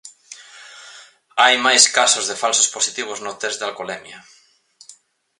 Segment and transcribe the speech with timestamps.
[1.41, 4.19] Hai máis casos de falsos positivos no test de alcolemia.